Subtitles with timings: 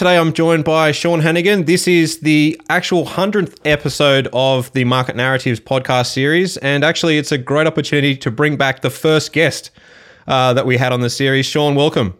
[0.00, 1.66] Today I'm joined by Sean Henaghan.
[1.66, 6.56] This is the actual 100th episode of the Market Narratives podcast series.
[6.56, 9.70] And actually, it's a great opportunity to bring back the first guest
[10.26, 11.44] uh, that we had on the series.
[11.44, 12.16] Sean, welcome.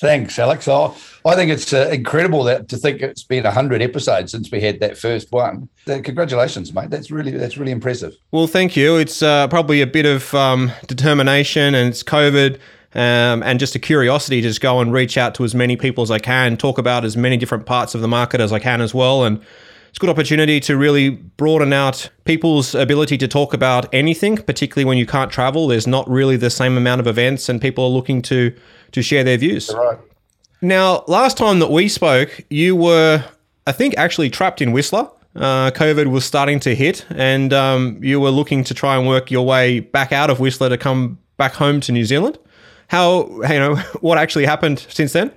[0.00, 0.66] Thanks, Alex.
[0.66, 0.92] I,
[1.24, 4.80] I think it's uh, incredible that to think it's been 100 episodes since we had
[4.80, 5.68] that first one.
[5.86, 6.90] Uh, congratulations, mate.
[6.90, 8.16] That's really that's really impressive.
[8.32, 8.96] Well, thank you.
[8.96, 12.58] It's uh, probably a bit of um, determination and it's COVID
[12.94, 16.02] um, and just a curiosity to just go and reach out to as many people
[16.02, 18.80] as I can, talk about as many different parts of the market as I can
[18.80, 19.24] as well.
[19.24, 19.42] And
[19.92, 24.86] it's a good opportunity to really broaden out people's ability to talk about anything, particularly
[24.86, 25.66] when you can't travel.
[25.68, 28.54] There's not really the same amount of events, and people are looking to
[28.92, 29.70] to share their views.
[29.74, 29.98] Right.
[30.62, 33.24] Now, last time that we spoke, you were,
[33.66, 35.08] I think, actually trapped in Whistler.
[35.34, 39.30] Uh, COVID was starting to hit, and um, you were looking to try and work
[39.30, 42.38] your way back out of Whistler to come back home to New Zealand.
[42.92, 45.32] How you know what actually happened since then?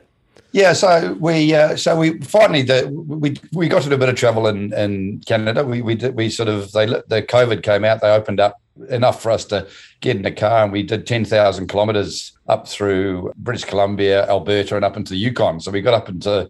[0.52, 4.10] Yeah, so we uh, so we finally the, we we got to do a bit
[4.10, 5.64] of travel in, in Canada.
[5.64, 8.02] We we did, we sort of they the COVID came out.
[8.02, 9.68] They opened up enough for us to
[10.02, 14.76] get in a car, and we did ten thousand kilometres up through British Columbia, Alberta,
[14.76, 15.62] and up into the Yukon.
[15.62, 16.50] So we got up into a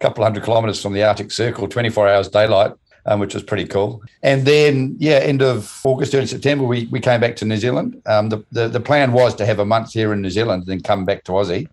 [0.00, 2.72] couple hundred kilometres from the Arctic Circle, twenty four hours daylight,
[3.08, 4.02] um, which was pretty cool.
[4.22, 8.00] And then, yeah, end of August, early September, we, we came back to New Zealand.
[8.04, 10.82] Um, the, the, the plan was to have a month here in New Zealand, then
[10.82, 11.68] come back to Aussie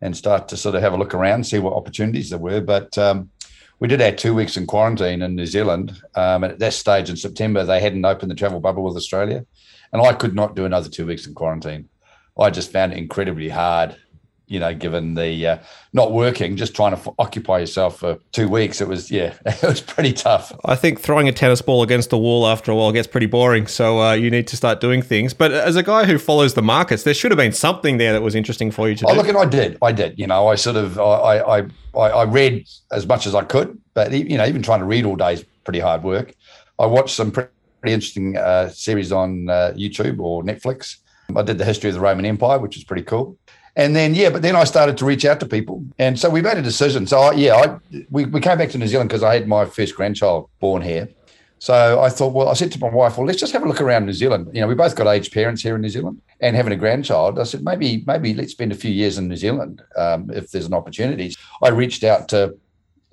[0.00, 2.60] and start to sort of have a look around, see what opportunities there were.
[2.60, 3.28] But um,
[3.80, 6.00] we did have two weeks in quarantine in New Zealand.
[6.14, 9.44] Um, and at that stage in September, they hadn't opened the travel bubble with Australia.
[9.92, 11.88] And I could not do another two weeks in quarantine.
[12.38, 13.96] I just found it incredibly hard
[14.48, 15.58] you know, given the uh,
[15.92, 19.62] not working, just trying to f- occupy yourself for two weeks, it was yeah, it
[19.62, 20.52] was pretty tough.
[20.64, 23.66] I think throwing a tennis ball against the wall after a while gets pretty boring.
[23.66, 25.34] So uh, you need to start doing things.
[25.34, 28.22] But as a guy who follows the markets, there should have been something there that
[28.22, 29.16] was interesting for you to oh, do.
[29.16, 30.18] look, and I did, I did.
[30.18, 31.66] You know, I sort of I I
[31.98, 35.16] I, read as much as I could, but you know, even trying to read all
[35.16, 36.34] day is pretty hard work.
[36.78, 37.50] I watched some pretty,
[37.84, 40.96] interesting uh, series on uh, YouTube or Netflix.
[41.36, 43.36] I did the history of the Roman Empire, which was pretty cool.
[43.78, 45.84] And then, yeah, but then I started to reach out to people.
[46.00, 47.06] And so we made a decision.
[47.06, 47.78] So, I, yeah, I,
[48.10, 51.08] we, we came back to New Zealand because I had my first grandchild born here.
[51.60, 53.80] So I thought, well, I said to my wife, well, let's just have a look
[53.80, 54.50] around New Zealand.
[54.52, 57.38] You know, we both got aged parents here in New Zealand and having a grandchild.
[57.38, 60.66] I said, maybe, maybe let's spend a few years in New Zealand um, if there's
[60.66, 61.34] an opportunity.
[61.62, 62.56] I reached out to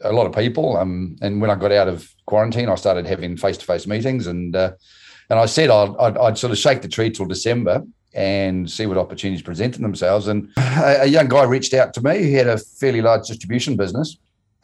[0.04, 0.78] a lot of people.
[0.78, 4.26] Um, and when I got out of quarantine, I started having face to face meetings.
[4.26, 4.72] And, uh,
[5.30, 7.84] and I said I'd, I'd, I'd, sort of shake the tree till December
[8.16, 10.28] and see what opportunities presented themselves.
[10.28, 12.24] And a, young guy reached out to me.
[12.24, 14.18] He had a fairly large distribution business,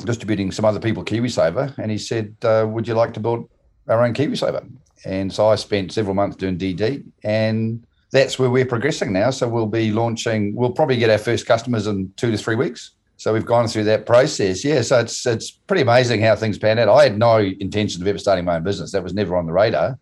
[0.05, 3.49] distributing some other people KiwiSaver, and he said, uh, "Would you like to build
[3.87, 4.67] our own KiwiSaver?"
[5.05, 9.31] And so I spent several months doing DD, and that's where we're progressing now.
[9.31, 10.55] So we'll be launching.
[10.55, 12.91] We'll probably get our first customers in two to three weeks.
[13.17, 14.63] So we've gone through that process.
[14.63, 16.89] Yeah, so it's it's pretty amazing how things pan out.
[16.89, 18.93] I had no intention of ever starting my own business.
[18.93, 19.99] That was never on the radar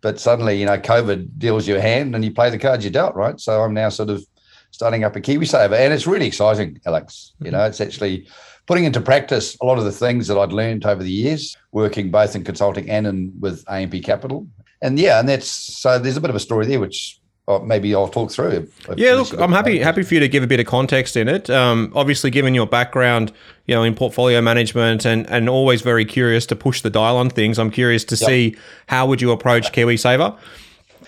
[0.00, 2.90] but suddenly, you know, COVID deals you a hand and you play the cards you
[2.90, 3.38] dealt, right?
[3.40, 4.24] So I'm now sort of
[4.70, 7.32] starting up a KiwiSaver, and it's really exciting, Alex.
[7.40, 7.56] You mm-hmm.
[7.56, 8.28] know, it's actually
[8.66, 12.10] putting into practice a lot of the things that I'd learned over the years, working
[12.10, 14.46] both in consulting and in with AMP Capital.
[14.82, 17.94] And yeah, and that's so there's a bit of a story there, which or maybe
[17.94, 18.68] I'll talk through.
[18.96, 21.48] Yeah, look, I'm happy happy for you to give a bit of context in it.
[21.48, 23.32] Um, obviously, given your background,
[23.66, 27.30] you know, in portfolio management, and and always very curious to push the dial on
[27.30, 27.58] things.
[27.58, 28.28] I'm curious to yep.
[28.28, 30.38] see how would you approach KiwiSaver.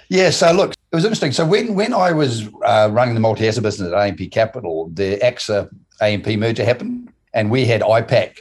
[0.08, 1.32] Yeah, so look, it was interesting.
[1.32, 5.68] So when when I was uh, running the multi-asset business at AMP Capital, the AXA
[6.00, 8.38] AMP merger happened, and we had IPAC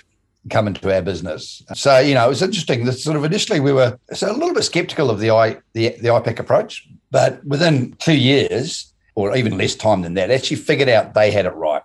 [0.49, 1.61] come into our business.
[1.73, 2.85] So you know, it was interesting.
[2.85, 5.90] That sort of initially we were so a little bit skeptical of the I the
[5.99, 10.90] the IPAC approach but within two years, or even less time than that, actually figured
[10.90, 11.82] out they had it right.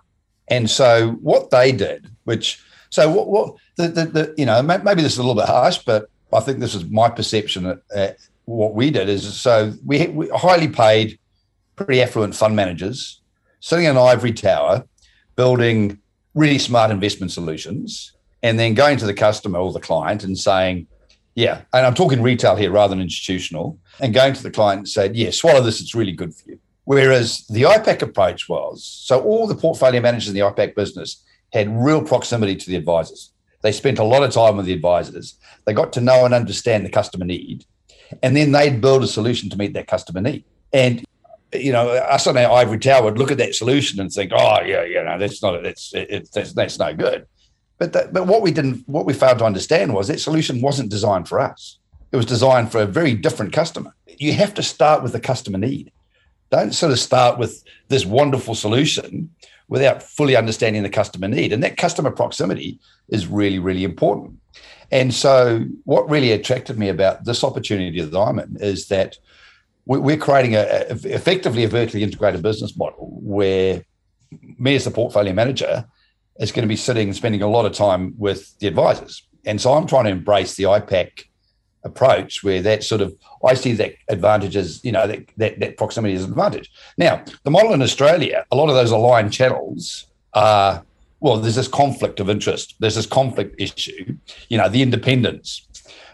[0.47, 5.01] And so what they did, which so what what the, the, the you know maybe
[5.01, 7.65] this is a little bit harsh, but I think this is my perception.
[7.65, 11.19] At, at what we did is so we, we highly paid,
[11.75, 13.21] pretty affluent fund managers
[13.59, 14.85] sitting in an ivory tower,
[15.35, 15.99] building
[16.35, 18.13] really smart investment solutions,
[18.43, 20.85] and then going to the customer or the client and saying,
[21.35, 24.89] yeah, and I'm talking retail here rather than institutional, and going to the client and
[24.89, 26.59] said, yeah, swallow this, it's really good for you.
[26.85, 31.67] Whereas the IPAC approach was so all the portfolio managers in the IPAC business had
[31.69, 33.31] real proximity to the advisors.
[33.61, 35.39] They spent a lot of time with the advisors.
[35.65, 37.65] They got to know and understand the customer need,
[38.21, 40.45] and then they'd build a solution to meet that customer need.
[40.71, 41.03] And
[41.53, 44.61] you know, us on our ivory tower would look at that solution and think, "Oh,
[44.61, 47.25] yeah, you know, that's not that's it, that's that's no good."
[47.77, 50.89] But that, but what we didn't, what we failed to understand was that solution wasn't
[50.89, 51.79] designed for us.
[52.11, 53.93] It was designed for a very different customer.
[54.17, 55.91] You have to start with the customer need.
[56.51, 59.29] Don't sort of start with this wonderful solution
[59.67, 61.51] without fully understanding the customer need.
[61.51, 62.79] And that customer proximity
[63.09, 64.39] is really, really important.
[64.91, 69.17] And so, what really attracted me about this opportunity at Diamond is that
[69.87, 73.83] we're creating a, effectively a vertically integrated business model where
[74.57, 75.85] me as the portfolio manager
[76.39, 79.27] is going to be sitting and spending a lot of time with the advisors.
[79.45, 81.25] And so I'm trying to embrace the IPAC
[81.83, 83.15] approach where that sort of
[83.45, 86.71] I see that advantages, you know, that, that, that proximity is an advantage.
[86.97, 90.83] Now, the model in Australia, a lot of those aligned channels are
[91.21, 92.75] well, there's this conflict of interest.
[92.79, 94.17] There's this conflict issue,
[94.49, 95.67] you know, the independence.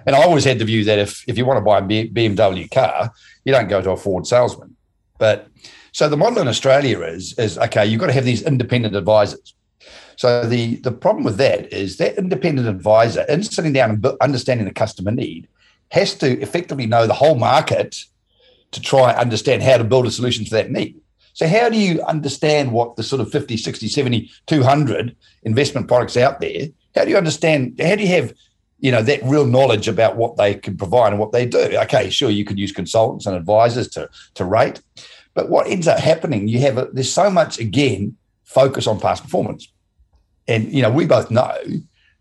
[0.06, 2.70] And I always had the view that if, if you want to buy a BMW
[2.72, 3.12] car,
[3.44, 4.76] you don't go to a Ford salesman.
[5.18, 5.48] But
[5.92, 9.54] so the model in Australia is, is okay, you've got to have these independent advisors.
[10.22, 14.68] So the, the problem with that is that independent advisor, in sitting down and understanding
[14.68, 15.48] the customer need,
[15.90, 18.06] has to effectively know the whole market
[18.70, 21.02] to try and understand how to build a solution for that need.
[21.34, 26.16] So how do you understand what the sort of 50, 60, 70, 200 investment products
[26.16, 26.68] out there?
[26.94, 28.32] How do you understand, how do you have,
[28.78, 31.76] you know, that real knowledge about what they can provide and what they do?
[31.86, 34.84] Okay, sure, you could use consultants and advisors to, to rate.
[35.34, 39.24] But what ends up happening, you have, a, there's so much, again, focus on past
[39.24, 39.68] performance.
[40.48, 41.58] And, you know, we both know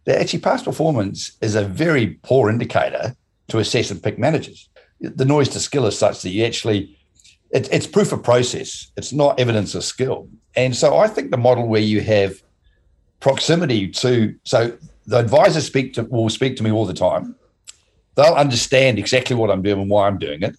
[0.04, 3.14] that actually past performance is a very poor indicator
[3.48, 4.68] to assess and pick managers.
[5.00, 6.98] The noise to skill is such that you actually,
[7.50, 8.90] it, it's proof of process.
[8.96, 10.28] It's not evidence of skill.
[10.56, 12.42] And so I think the model where you have
[13.20, 14.76] proximity to, so
[15.06, 17.34] the advisors speak to, will speak to me all the time.
[18.16, 20.56] They'll understand exactly what I'm doing and why I'm doing it.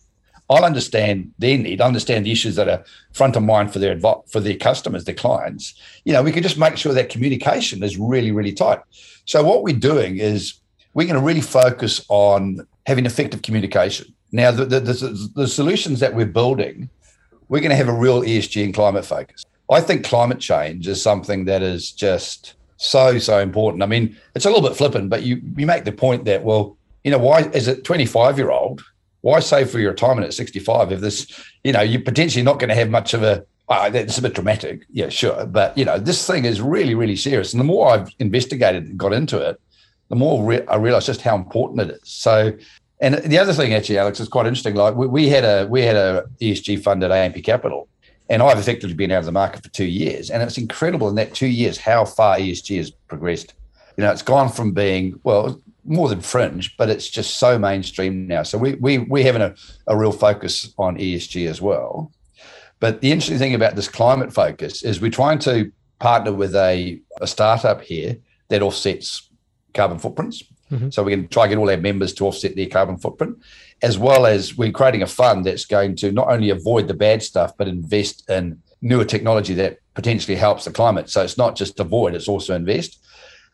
[0.52, 2.84] I'll understand their need, I understand the issues that are
[3.14, 5.76] front of mind for their for their customers, their clients.
[6.04, 8.80] You know, we can just make sure that communication is really, really tight.
[9.24, 10.56] So what we're doing is
[10.94, 14.14] we're going to really focus on having effective communication.
[14.34, 16.90] Now, the, the, the, the solutions that we're building,
[17.48, 19.46] we're going to have a real ESG and climate focus.
[19.70, 23.84] I think climate change is something that is just so, so important.
[23.84, 26.78] I mean, it's a little bit flippant, but you, you make the point that, well,
[27.06, 28.84] you know, why is it 25 year old?
[29.22, 31.28] Why save for your retirement at 65 if this,
[31.64, 34.34] you know, you're potentially not going to have much of a, uh, that's a bit
[34.34, 34.86] dramatic.
[34.92, 35.46] Yeah, sure.
[35.46, 37.54] But, you know, this thing is really, really serious.
[37.54, 39.62] And the more I've investigated and got into it,
[40.12, 42.02] the more re- I realize just how important it is.
[42.04, 42.52] So,
[43.00, 44.76] and the other thing actually, Alex, is quite interesting.
[44.76, 47.88] Like we, we had a we had a ESG fund at AMP Capital,
[48.30, 51.16] and I've effectively been out of the market for two years, and it's incredible in
[51.16, 53.54] that two years how far ESG has progressed.
[53.96, 58.28] You know, it's gone from being well more than fringe, but it's just so mainstream
[58.28, 58.44] now.
[58.44, 59.56] So we we we're having a,
[59.88, 62.12] a real focus on ESG as well.
[62.80, 67.00] But the interesting thing about this climate focus is we're trying to partner with a,
[67.22, 68.18] a startup here
[68.50, 69.30] that offsets
[69.74, 70.44] carbon footprints.
[70.72, 70.90] Mm-hmm.
[70.90, 73.38] So we can try and get all our members to offset their carbon footprint,
[73.82, 77.22] as well as we're creating a fund that's going to not only avoid the bad
[77.22, 81.10] stuff, but invest in newer technology that potentially helps the climate.
[81.10, 83.00] So it's not just avoid, it's also invest.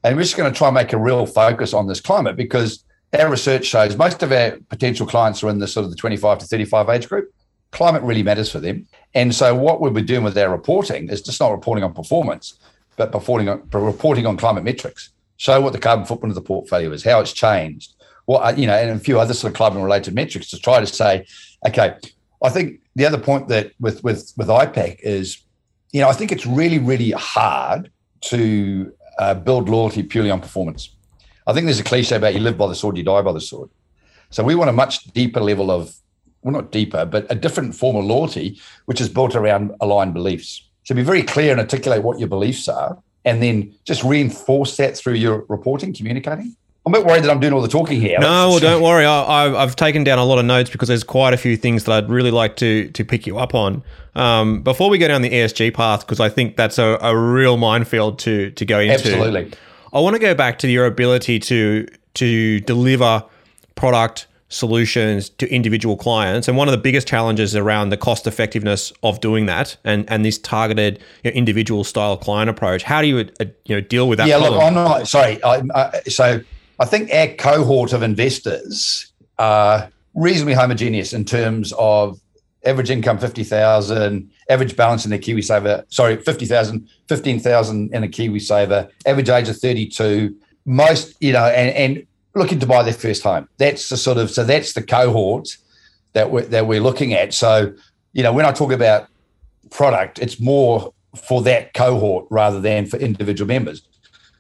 [0.03, 2.83] And we're just going to try and make a real focus on this climate because
[3.17, 6.39] our research shows most of our potential clients are in the sort of the 25
[6.39, 7.33] to 35 age group.
[7.71, 8.87] Climate really matters for them.
[9.13, 12.59] And so what we'll be doing with our reporting is just not reporting on performance,
[12.95, 16.92] but reporting on, reporting on climate metrics show what the carbon footprint of the portfolio
[16.92, 17.94] is, how it's changed,
[18.25, 20.80] what uh, you know, and a few other sort of carbon related metrics to try
[20.80, 21.25] to say,
[21.66, 21.95] okay,
[22.44, 25.42] I think the other point that with with with IPAC is,
[25.92, 30.90] you know, I think it's really really hard to uh, build loyalty purely on performance.
[31.45, 33.42] I think there's a cliche about you live by the sword, you die by the
[33.42, 33.69] sword.
[34.30, 35.94] So we want a much deeper level of,
[36.42, 40.68] well, not deeper, but a different form of loyalty, which is built around aligned beliefs.
[40.83, 44.97] So be very clear and articulate what your beliefs are, and then just reinforce that
[44.97, 46.56] through your reporting, communicating?
[46.87, 48.17] I'm a bit worried that I'm doing all the talking here.
[48.17, 49.06] No, well, don't worry.
[49.06, 51.91] I, have taken down a lot of notes because there's quite a few things that
[51.91, 53.83] I'd really like to to pick you up on.
[54.15, 57.57] Um, before we go down the ESG path, because I think that's a, a real
[57.57, 58.94] minefield to to go into.
[58.94, 59.51] Absolutely.
[59.91, 63.21] I want to go back to your ability to to deliver
[63.75, 66.47] product solutions to individual clients.
[66.47, 70.23] And one of the biggest challenges around the cost effectiveness of doing that and, and
[70.23, 72.83] this targeted you know, individual style client approach.
[72.83, 74.29] How do you uh, you know deal with that?
[74.29, 74.53] Yeah, problem?
[74.53, 75.44] look, I'm not sorry.
[75.44, 76.41] I, I, so
[76.79, 82.19] I think our cohort of investors are reasonably homogeneous in terms of
[82.65, 89.29] average income 50,000, average balance in a KiwiSaver, sorry, 50,000, 15,000 in a KiwiSaver, average
[89.29, 93.47] age of 32, most, you know, and, and looking to buy their first home.
[93.57, 95.57] That's the sort of so that's the cohort
[96.13, 97.33] that we're that we're looking at.
[97.33, 97.73] So,
[98.13, 99.07] you know, when I talk about
[99.71, 100.93] product, it's more
[101.27, 103.81] for that cohort rather than for individual members.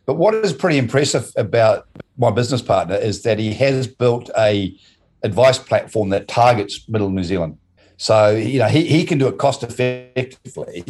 [0.05, 1.87] But what is pretty impressive about
[2.17, 4.77] my business partner is that he has built a
[5.23, 7.57] advice platform that targets middle New Zealand.
[7.97, 10.83] So, you know, he, he can do it cost effectively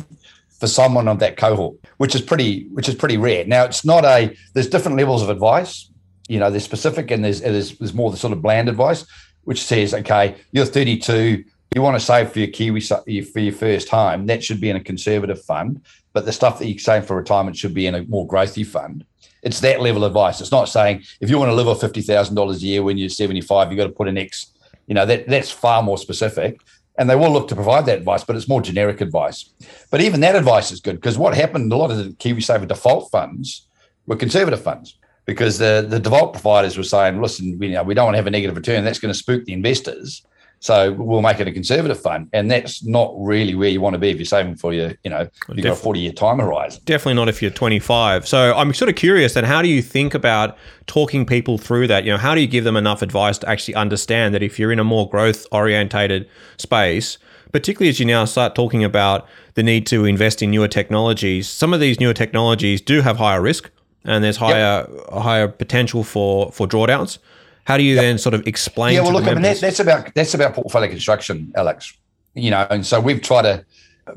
[0.50, 3.46] for someone of that cohort, which is pretty which is pretty rare.
[3.46, 5.90] Now it's not a there's different levels of advice.
[6.28, 9.06] You know, there's specific and there's there's, there's more the sort of bland advice,
[9.44, 11.44] which says, okay, you're 32,
[11.76, 14.76] you want to save for your Kiwi for your first home, that should be in
[14.76, 15.82] a conservative fund.
[16.14, 19.06] But the stuff that you save for retirement should be in a more growthy fund.
[19.48, 20.42] It's that level of advice.
[20.42, 22.98] It's not saying if you want to live off fifty thousand dollars a year when
[22.98, 24.54] you're 75, you've got to put an X.
[24.88, 26.62] You know, that that's far more specific
[26.98, 29.54] and they will look to provide that advice, but it's more generic advice.
[29.92, 33.12] But even that advice is good because what happened, a lot of the KiwiSaver default
[33.12, 33.68] funds
[34.08, 37.94] were conservative funds because the, the default providers were saying, listen, we, you know, we
[37.94, 38.84] don't want to have a negative return.
[38.84, 40.26] That's going to spook the investors.
[40.60, 44.00] So we'll make it a conservative fund, and that's not really where you want to
[44.00, 46.82] be if you're saving for your, you know, you've got a 40 year time horizon.
[46.86, 48.28] Definitely not if you're 25.
[48.28, 52.06] So I'm sort of curious then, how do you think about talking people through that?
[52.06, 54.72] You know, how do you give them enough advice to actually understand that if you're
[54.72, 57.20] in a more growth orientated space,
[57.52, 61.74] particularly as you now start talking about the need to invest in newer technologies, some
[61.74, 63.70] of these newer technologies do have higher risk
[64.08, 65.10] and there's higher yep.
[65.12, 67.20] higher potential for for drawdowns.
[67.68, 68.02] How do you yep.
[68.02, 68.96] then sort of explain?
[68.96, 71.98] Yeah, well, look, I mean, that, that's about that's about portfolio construction, Alex.
[72.34, 73.66] You know, and so we've tried to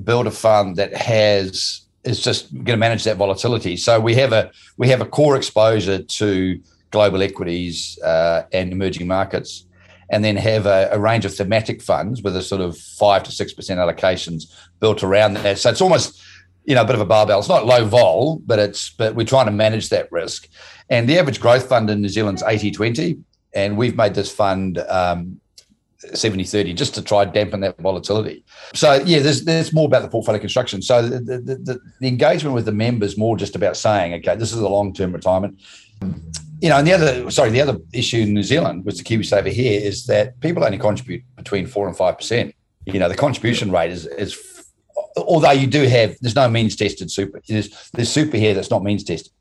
[0.04, 3.76] build a fund that has is just going to manage that volatility.
[3.76, 6.60] So we have a we have a core exposure to
[6.92, 9.66] global equities uh, and emerging markets,
[10.10, 13.32] and then have a, a, range of thematic funds with a sort of five to
[13.32, 14.44] six percent allocations
[14.78, 15.58] built around that.
[15.58, 16.22] So it's almost
[16.66, 17.40] you know a bit of a barbell.
[17.40, 20.46] It's not low vol, but it's but we're trying to manage that risk.
[20.88, 25.40] And the average growth fund in New Zealand's 80-20 and we've made this fund um,
[26.14, 28.44] 70 30 just to try dampen that volatility.
[28.74, 30.80] So, yeah, there's, there's more about the portfolio construction.
[30.80, 34.52] So, the, the, the, the engagement with the members more just about saying, okay, this
[34.52, 35.60] is a long term retirement.
[36.60, 39.50] You know, and the other, sorry, the other issue in New Zealand, which the KiwiSaver
[39.50, 42.54] here, is that people only contribute between four and 5%.
[42.86, 44.66] You know, the contribution rate is, is
[45.16, 47.40] although you do have, there's no means tested super.
[47.46, 49.32] There's, there's super here that's not means tested.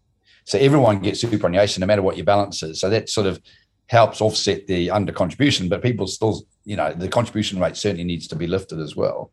[0.46, 2.80] So everyone gets superannuation no matter what your balance is.
[2.80, 3.42] So that sort of
[3.90, 8.28] helps offset the under contribution, but people still, you know, the contribution rate certainly needs
[8.28, 9.32] to be lifted as well.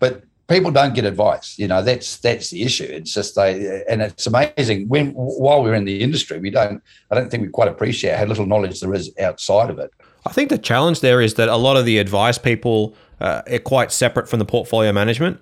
[0.00, 1.58] But people don't get advice.
[1.58, 2.84] You know, that's that's the issue.
[2.84, 6.82] It's just they, and it's amazing when while we're in the industry, we don't.
[7.10, 9.90] I don't think we quite appreciate how little knowledge there is outside of it.
[10.26, 13.58] I think the challenge there is that a lot of the advice people uh, are
[13.60, 15.40] quite separate from the portfolio management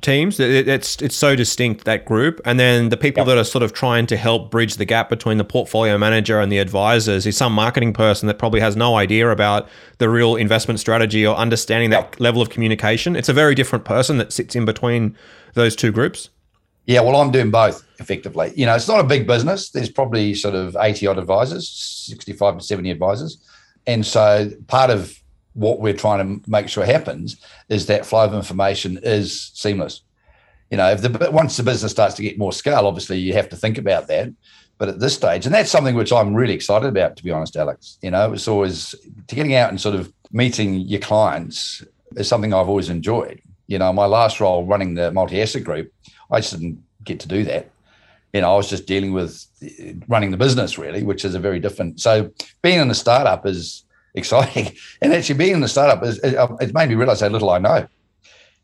[0.00, 0.40] teams.
[0.40, 3.28] It's it's so distinct that group, and then the people yep.
[3.28, 6.50] that are sort of trying to help bridge the gap between the portfolio manager and
[6.50, 10.80] the advisors is some marketing person that probably has no idea about the real investment
[10.80, 12.20] strategy or understanding that yep.
[12.20, 13.16] level of communication.
[13.16, 15.16] It's a very different person that sits in between
[15.54, 16.30] those two groups.
[16.86, 18.52] Yeah, well, I'm doing both effectively.
[18.54, 19.70] You know, it's not a big business.
[19.70, 23.38] There's probably sort of 80 odd advisors, 65 to 70 advisors.
[23.88, 25.20] And so part of
[25.56, 30.02] what we're trying to make sure happens is that flow of information is seamless.
[30.70, 33.48] You know, if the once the business starts to get more scale, obviously you have
[33.48, 34.32] to think about that.
[34.78, 37.56] But at this stage, and that's something which I'm really excited about, to be honest,
[37.56, 37.98] Alex.
[38.02, 38.94] You know, it's always
[39.26, 41.82] getting out and sort of meeting your clients
[42.16, 43.40] is something I've always enjoyed.
[43.68, 45.90] You know, my last role running the multi asset group,
[46.30, 47.70] I just didn't get to do that.
[48.34, 51.40] You know, I was just dealing with eh, running the business really, which is a
[51.40, 52.00] very different.
[52.00, 53.85] So being in a startup is
[54.16, 54.72] exciting.
[55.02, 57.86] And actually, being in the startup, is, it's made me realize how little I know.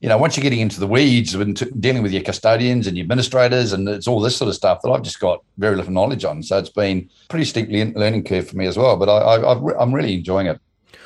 [0.01, 3.05] You know, once you're getting into the weeds and dealing with your custodians and your
[3.05, 6.25] administrators, and it's all this sort of stuff that I've just got very little knowledge
[6.25, 6.43] on.
[6.43, 8.97] So it's been pretty steep learning curve for me as well.
[8.97, 10.59] But I, I, I'm really enjoying it.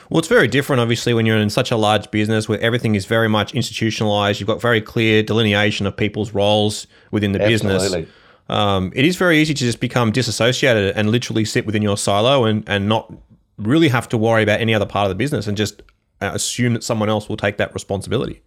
[0.09, 3.07] Well, it's very different, obviously, when you're in such a large business where everything is
[3.07, 4.39] very much institutionalized.
[4.41, 8.03] You've got very clear delineation of people's roles within the Absolutely.
[8.03, 8.15] business.
[8.49, 12.45] Um, it is very easy to just become disassociated and literally sit within your silo
[12.45, 13.13] and, and not
[13.59, 15.83] really have to worry about any other part of the business and just
[16.21, 18.43] uh, assume that someone else will take that responsibility.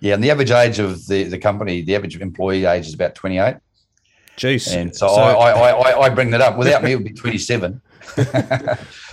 [0.00, 3.14] Yeah, and the average age of the, the company, the average employee age is about
[3.14, 3.56] 28.
[4.36, 4.76] Jeez.
[4.76, 6.58] And so, so I, I, I, I, bring that up.
[6.58, 7.80] Without me, it would be 27.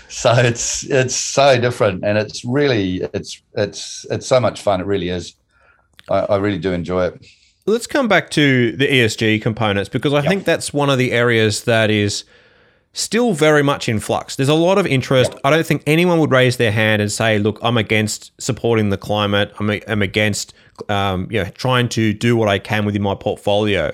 [0.10, 4.82] so it's it's so different, and it's really it's it's it's so much fun.
[4.82, 5.36] It really is.
[6.10, 7.26] I, I really do enjoy it.
[7.68, 10.28] Let's come back to the ESG components because I yep.
[10.28, 12.26] think that's one of the areas that is–
[12.94, 14.36] still very much in flux.
[14.36, 15.34] There's a lot of interest.
[15.44, 18.98] I don't think anyone would raise their hand and say, "Look, I'm against supporting the
[18.98, 19.54] climate.
[19.60, 20.54] I'm, I'm against,
[20.90, 23.94] um, you know, trying to do what I can within my portfolio."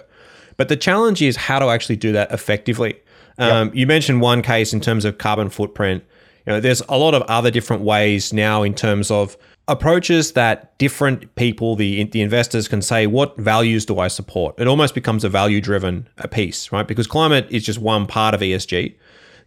[0.58, 2.96] But the challenge is how to actually do that effectively.
[3.38, 6.04] Um, You mentioned one case in terms of carbon footprint.
[6.48, 10.78] You know, there's a lot of other different ways now in terms of approaches that
[10.78, 14.56] different people, the the investors, can say, what values do I support?
[14.60, 16.88] It almost becomes a value driven uh, piece, right?
[16.88, 18.96] Because climate is just one part of ESG.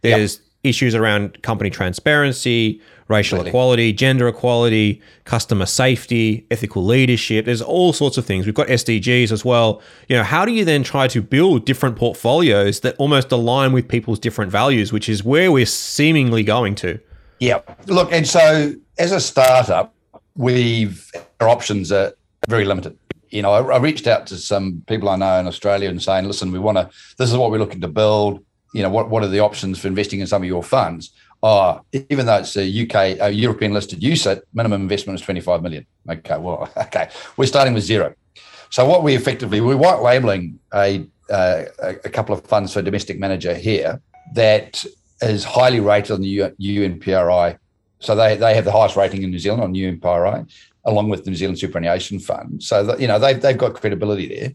[0.03, 0.45] There's yep.
[0.65, 3.49] issues around company transparency, racial really?
[3.49, 7.45] equality, gender equality, customer safety, ethical leadership.
[7.45, 8.47] There's all sorts of things.
[8.47, 9.83] We've got SDGs as well.
[10.09, 13.89] You know, how do you then try to build different portfolios that almost align with
[13.89, 17.01] people's different values, which is where we're seemingly going to?
[17.41, 17.61] Yeah.
[17.87, 19.95] Look, and so as a startup,
[20.41, 22.15] we've our options are
[22.49, 22.99] very limited.
[23.29, 26.25] You know, I, I reached out to some people I know in Australia and saying,
[26.25, 28.45] listen, we want to, this is what we're looking to build.
[28.73, 31.11] You know, what, what are the options for investing in some of your funds?
[31.43, 35.87] Oh, even though it's a UK, a European listed UCIT, minimum investment is 25 million.
[36.09, 37.11] Okay, well, okay.
[37.37, 38.15] We're starting with zero.
[38.71, 43.19] So what we effectively, we're white labeling a, uh, a couple of funds for domestic
[43.19, 44.01] manager here
[44.35, 44.85] that
[45.21, 47.59] is highly rated on the UNPRI
[48.01, 50.51] so they, they have the highest rating in New Zealand on UNPRI,
[50.85, 52.63] along with the New Zealand Superannuation Fund.
[52.63, 54.53] So that, you know they've they've got credibility there.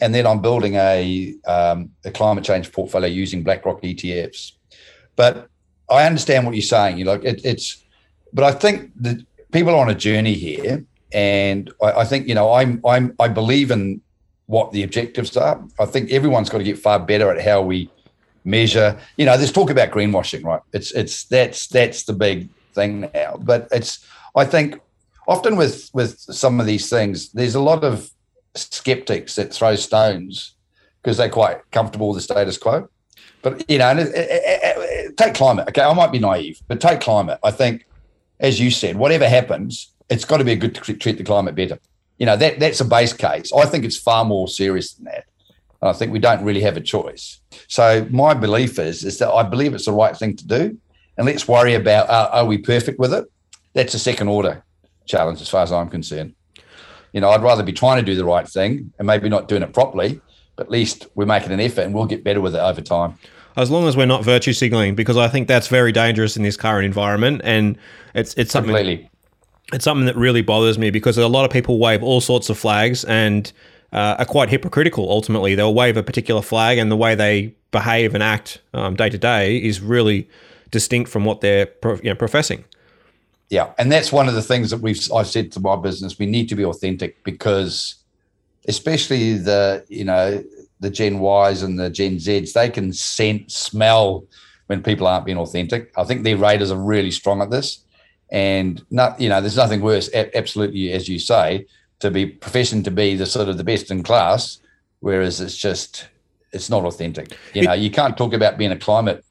[0.00, 4.52] And then I'm building a um, a climate change portfolio using BlackRock ETFs.
[5.16, 5.48] But
[5.90, 6.98] I understand what you're saying.
[6.98, 7.82] You know, it, it's,
[8.32, 12.34] but I think that people are on a journey here, and I, I think you
[12.34, 14.02] know I'm I'm I believe in
[14.46, 15.64] what the objectives are.
[15.78, 17.88] I think everyone's got to get far better at how we
[18.44, 18.98] measure.
[19.16, 20.60] You know, there's talk about greenwashing, right?
[20.72, 23.36] It's it's that's that's the big thing now.
[23.40, 24.04] But it's
[24.36, 24.80] I think
[25.26, 28.10] often with with some of these things, there's a lot of
[28.54, 30.54] skeptics that throw stones
[31.02, 32.88] because they're quite comfortable with the status quo.
[33.42, 35.68] But you know, it, it, it, take climate.
[35.68, 37.38] Okay, I might be naive, but take climate.
[37.44, 37.86] I think,
[38.40, 41.54] as you said, whatever happens, it's got to be a good to treat the climate
[41.54, 41.78] better.
[42.18, 43.52] You know, that that's a base case.
[43.52, 45.24] I think it's far more serious than that.
[45.82, 47.40] And I think we don't really have a choice.
[47.68, 50.78] So my belief is is that I believe it's the right thing to do
[51.16, 53.24] and let's worry about uh, are we perfect with it?
[53.74, 54.64] That's a second order
[55.06, 56.34] challenge as far as I'm concerned.
[57.12, 59.62] You know, I'd rather be trying to do the right thing and maybe not doing
[59.62, 60.20] it properly,
[60.56, 63.18] but at least we're making an effort and we'll get better with it over time.
[63.56, 66.56] As long as we're not virtue signaling, because I think that's very dangerous in this
[66.56, 67.78] current environment, and
[68.12, 68.74] it's it's something.
[68.74, 69.08] Completely.
[69.72, 72.58] It's something that really bothers me because a lot of people wave all sorts of
[72.58, 73.50] flags and
[73.92, 75.08] uh, are quite hypocritical.
[75.08, 79.08] Ultimately, they'll wave a particular flag, and the way they behave and act um, day
[79.08, 80.28] to day is really
[80.70, 81.68] distinct from what they're
[82.02, 82.64] you know, professing.
[83.50, 86.18] Yeah, and that's one of the things that we've I've said to my business.
[86.18, 87.96] We need to be authentic because,
[88.66, 90.42] especially the you know
[90.80, 94.24] the Gen Ys and the Gen Zs, they can scent, smell
[94.66, 95.92] when people aren't being authentic.
[95.96, 97.84] I think their radars are really strong at this,
[98.30, 101.66] and not you know there's nothing worse, absolutely as you say,
[102.00, 104.58] to be professing to be the sort of the best in class,
[105.00, 106.08] whereas it's just
[106.52, 107.36] it's not authentic.
[107.52, 109.24] You know, you can't talk about being a climate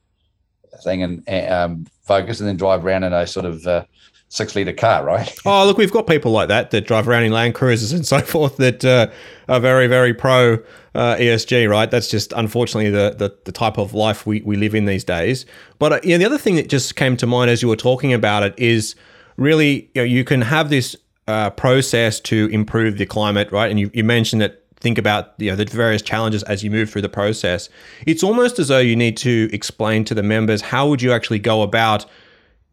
[0.83, 3.85] thing and um, focus and then drive around in a sort of uh,
[4.33, 5.31] six liter car, right?
[5.45, 8.19] Oh, look, we've got people like that that drive around in Land Cruisers and so
[8.33, 9.07] forth that uh,
[9.47, 10.55] are very, very pro
[10.95, 11.89] uh, ESG, right?
[11.89, 15.45] That's just unfortunately the, the, the type of life we, we live in these days.
[15.79, 17.75] But uh, you know, the other thing that just came to mind as you were
[17.75, 18.95] talking about it is
[19.37, 20.95] really you, know, you can have this
[21.27, 23.69] uh, process to improve the climate, right?
[23.69, 26.89] And you, you mentioned that think about you know the various challenges as you move
[26.89, 27.69] through the process.
[28.05, 31.39] It's almost as though you need to explain to the members how would you actually
[31.39, 32.05] go about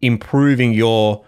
[0.02, 1.24] improving your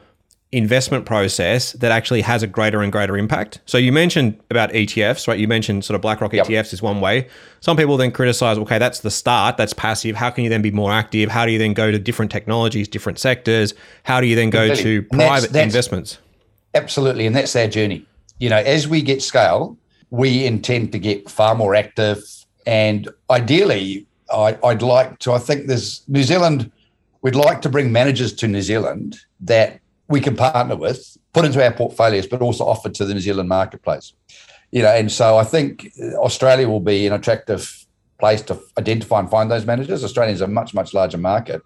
[0.51, 3.61] investment process that actually has a greater and greater impact?
[3.65, 5.39] So you mentioned about etfs right?
[5.39, 6.47] You mentioned sort of blackrock yep.
[6.47, 7.29] etfs is one way.
[7.61, 10.17] Some people then criticize okay that's the start that's passive.
[10.17, 11.31] How can you then be more active?
[11.31, 13.73] How do you then go to different technologies different sectors?
[14.03, 16.19] How do you then go to private that's, that's, investments?
[16.75, 18.05] Absolutely and that's our journey.
[18.41, 19.79] You know as we get scale
[20.13, 22.23] we intend to get far more active.
[22.67, 26.71] And ideally, I, would like to, I think there's New Zealand,
[27.23, 31.65] we'd like to bring managers to New Zealand that we can partner with, put into
[31.65, 34.13] our portfolios, but also offer to the New Zealand marketplace.
[34.71, 37.87] You know, and so I think Australia will be an attractive
[38.21, 40.05] place to identify and find those managers.
[40.05, 41.63] Australia is a much, much larger market.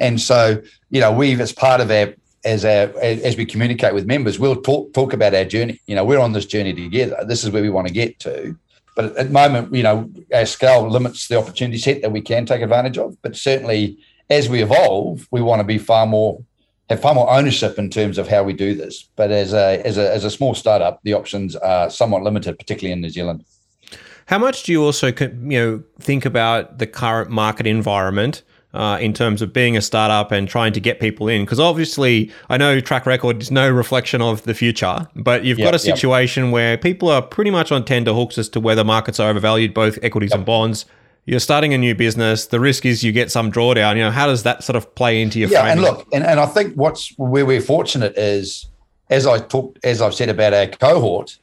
[0.00, 4.06] And so, you know, we've, as part of our as our as we communicate with
[4.06, 5.80] members, we'll talk talk about our journey.
[5.86, 7.24] You know, we're on this journey together.
[7.26, 8.56] This is where we want to get to.
[8.94, 12.44] But at the moment, you know, our scale limits the opportunity set that we can
[12.44, 13.16] take advantage of.
[13.22, 16.42] But certainly, as we evolve, we want to be far more
[16.90, 19.08] have far more ownership in terms of how we do this.
[19.16, 22.92] But as a as a as a small startup, the options are somewhat limited, particularly
[22.92, 23.44] in New Zealand.
[24.26, 28.42] How much do you also you know think about the current market environment?
[28.74, 31.44] Uh, in terms of being a startup and trying to get people in?
[31.44, 35.68] Because obviously, I know track record is no reflection of the future, but you've yep,
[35.68, 36.52] got a situation yep.
[36.52, 39.98] where people are pretty much on tender hooks as to whether markets are overvalued, both
[40.02, 40.38] equities yep.
[40.38, 40.84] and bonds.
[41.24, 42.46] you're starting a new business.
[42.46, 43.96] The risk is you get some drawdown.
[43.96, 45.48] You know, how does that sort of play into your?
[45.48, 45.84] Yeah, framing?
[45.84, 48.66] and look, and, and I think what's where we're fortunate is,
[49.10, 51.38] as I talked, as I've said about our cohort,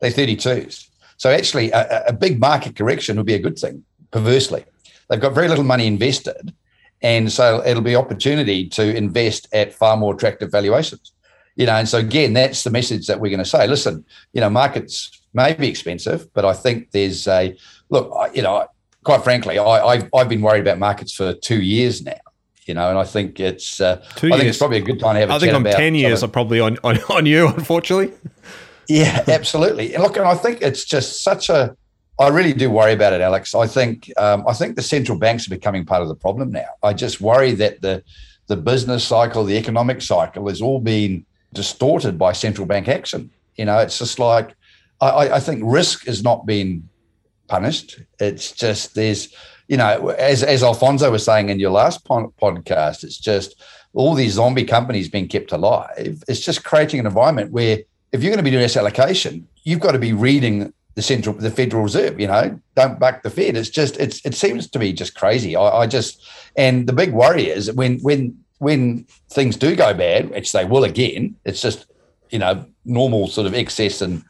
[0.00, 0.88] they're 32s.
[1.16, 3.84] So actually, a, a big market correction would be a good thing.
[4.10, 4.64] Perversely,
[5.08, 6.54] they've got very little money invested,
[7.02, 11.12] and so it'll be opportunity to invest at far more attractive valuations.
[11.56, 13.66] You know, and so again, that's the message that we're going to say.
[13.66, 17.56] Listen, you know, markets may be expensive, but I think there's a
[17.90, 18.34] look.
[18.34, 18.66] You know,
[19.04, 22.14] quite frankly, I, I've, I've been worried about markets for two years now.
[22.66, 25.14] You know, and I think it's uh, Two I think it's probably a good time
[25.14, 26.22] to have a I think I'm ten years.
[26.22, 28.12] I'm probably on, on on you, unfortunately.
[28.88, 29.94] yeah, absolutely.
[29.94, 31.76] And look, and I think it's just such a.
[32.20, 33.54] I really do worry about it, Alex.
[33.54, 36.68] I think um, I think the central banks are becoming part of the problem now.
[36.82, 38.04] I just worry that the
[38.46, 43.30] the business cycle, the economic cycle, has all been distorted by central bank action.
[43.56, 44.54] You know, it's just like
[45.00, 46.88] I, I think risk is not being
[47.48, 48.00] punished.
[48.18, 49.34] It's just there's,
[49.68, 53.62] you know, as as Alfonso was saying in your last pod- podcast, it's just
[53.94, 56.22] all these zombie companies being kept alive.
[56.28, 57.78] It's just creating an environment where
[58.12, 61.34] if you're going to be doing asset allocation, you've got to be reading the central,
[61.34, 62.20] the Federal Reserve.
[62.20, 63.56] You know, don't back the Fed.
[63.56, 65.56] It's just it's it seems to be just crazy.
[65.56, 66.26] I, I just
[66.56, 70.84] and the big worry is when when when things do go bad, which they will
[70.84, 71.86] again, it's just
[72.30, 74.22] you know normal sort of excess and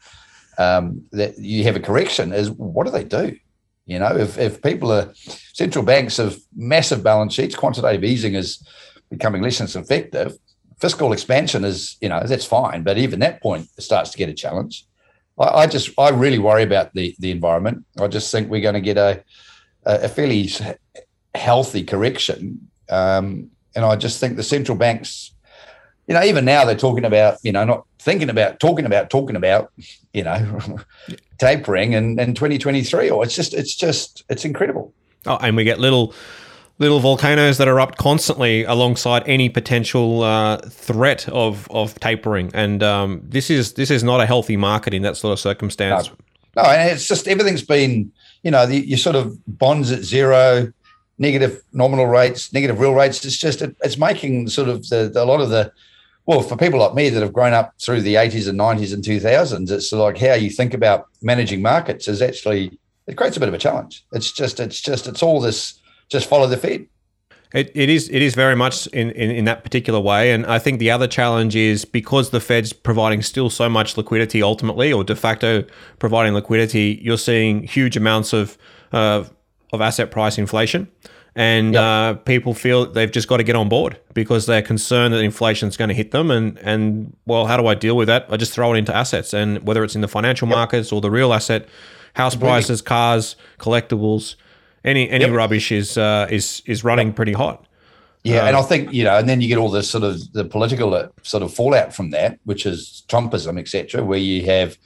[0.57, 3.37] um, that you have a correction is what do they do?
[3.85, 5.11] You know, if, if people are
[5.53, 8.65] central banks have massive balance sheets, quantitative easing is
[9.09, 10.37] becoming less and less effective.
[10.79, 14.33] Fiscal expansion is, you know, that's fine, but even that point starts to get a
[14.33, 14.85] challenge.
[15.41, 17.85] I, I just, I really worry about the the environment.
[17.99, 19.23] I just think we're going to get a
[19.83, 20.49] a fairly
[21.33, 25.31] healthy correction, um, and I just think the central banks
[26.11, 29.37] you know, even now they're talking about, you know, not thinking about, talking about, talking
[29.37, 29.71] about,
[30.13, 30.59] you know,
[31.37, 33.09] tapering and in 2023.
[33.09, 34.93] Or it's just, it's just, it's incredible.
[35.25, 36.13] Oh, and we get little
[36.81, 42.51] little volcanoes that erupt constantly alongside any potential uh, threat of of tapering.
[42.53, 46.09] And um, this is this is not a healthy market in that sort of circumstance.
[46.55, 48.11] No, and it's just everything's been,
[48.43, 50.73] you know, the, you sort of bonds at zero,
[51.17, 53.23] negative nominal rates, negative real rates.
[53.23, 55.71] It's just it, it's making sort of the, the a lot of the
[56.25, 59.03] well, for people like me that have grown up through the 80s and 90s and
[59.03, 63.49] 2000s, it's like how you think about managing markets is actually it creates a bit
[63.49, 64.03] of a challenge.
[64.13, 65.80] It's just it's just it's all this
[66.11, 66.87] just follow the Fed.
[67.53, 70.57] It, it is it is very much in, in, in that particular way, and I
[70.57, 75.03] think the other challenge is because the Fed's providing still so much liquidity ultimately, or
[75.03, 75.65] de facto
[75.99, 78.57] providing liquidity, you're seeing huge amounts of
[78.93, 79.25] uh,
[79.73, 80.87] of asset price inflation,
[81.35, 81.83] and Yep.
[81.83, 85.67] uh, people feel they've just got to get on board because they're concerned that inflation
[85.67, 88.27] is going to hit them, and and well, how do I deal with that?
[88.29, 91.11] I just throw it into assets, and whether it's in the financial markets or the
[91.11, 91.67] real asset,
[92.13, 94.35] house prices, cars, collectibles.
[94.83, 95.33] Any any Yep.
[95.33, 97.67] rubbish is uh, is is running pretty hot.
[98.23, 100.31] Yeah, Um, and I think you know, and then you get all this sort of
[100.33, 104.77] the political uh, sort of fallout from that, which is Trumpism, etc., where you have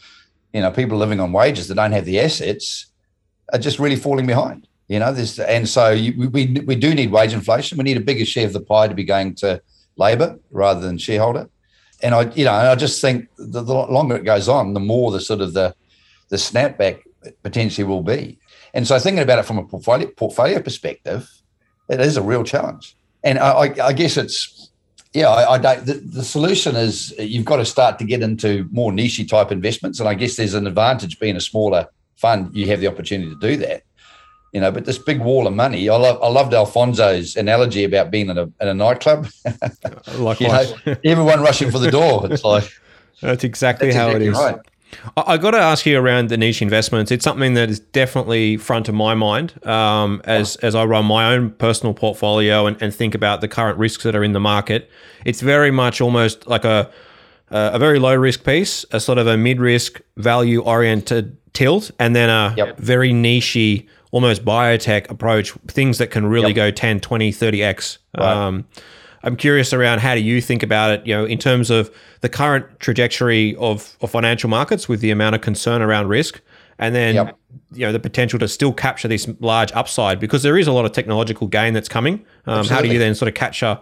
[0.53, 2.87] you know people living on wages that don't have the assets
[3.53, 4.67] are just really falling behind.
[4.87, 7.77] You know, this and so you, we we do need wage inflation.
[7.77, 9.61] We need a bigger share of the pie to be going to
[9.97, 11.49] labor rather than shareholder.
[12.03, 15.11] And I, you know, I just think the, the longer it goes on, the more
[15.11, 15.73] the sort of the
[16.29, 17.01] the snapback
[17.43, 18.37] potentially will be.
[18.75, 21.31] And so thinking about it from a portfolio portfolio perspective,
[21.89, 22.95] it is a real challenge.
[23.23, 24.69] And I, I, I guess it's
[25.13, 25.85] yeah, I, I don't.
[25.85, 30.01] The, the solution is you've got to start to get into more niche type investments,
[30.01, 32.53] and I guess there's an advantage being a smaller fund.
[32.53, 33.83] You have the opportunity to do that,
[34.51, 34.71] you know.
[34.71, 36.21] But this big wall of money, I love.
[36.21, 39.27] I loved Alfonso's analogy about being in a in a nightclub.
[39.45, 42.29] you Likewise, know, everyone rushing for the door.
[42.29, 42.69] It's like
[43.21, 44.33] that's exactly that's how it is.
[44.37, 44.59] right.
[45.17, 47.11] I, got to ask you around the niche investments.
[47.11, 51.33] It's something that is definitely front of my mind um, as as I run my
[51.33, 54.89] own personal portfolio and, and think about the current risks that are in the market.
[55.25, 56.89] It's very much almost like a
[57.51, 62.15] a very low risk piece, a sort of a mid risk value oriented tilt, and
[62.15, 62.77] then a Yep.
[62.79, 66.55] very nichey, almost biotech approach, things that can really Yep.
[66.55, 67.97] go 10, 20, 30x.
[68.17, 68.25] Right.
[68.47, 68.65] Um,
[69.25, 72.29] I'm curious around how do you think about it, you know, in terms of the
[72.29, 76.41] current trajectory of, of financial markets with the amount of concern around risk
[76.79, 77.37] and then Yep.
[77.71, 80.85] you know the potential to still capture this large upside because there is a lot
[80.85, 82.25] of technological gain that's coming.
[82.45, 83.79] Um, how do you then sort of capture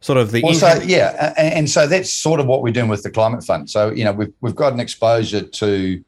[0.00, 2.88] sort of the Well, so yeah, a- and, so that's sort of what we're doing
[2.88, 3.70] with the climate fund.
[3.70, 6.04] So you know, we've we've got an exposure to